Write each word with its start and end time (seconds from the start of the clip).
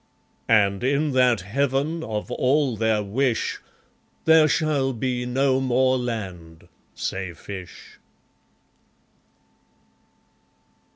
And 0.49 0.83
in 0.83 1.11
that 1.11 1.41
Heaven 1.41 2.03
of 2.03 2.31
all 2.31 2.75
their 2.75 3.03
wish, 3.03 3.59
There 4.25 4.47
shall 4.47 4.93
be 4.93 5.27
no 5.27 5.59
more 5.61 5.95
land, 5.95 6.67
say 6.95 7.33
fish. 7.35 7.99